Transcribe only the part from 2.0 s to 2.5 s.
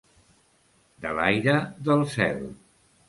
cel.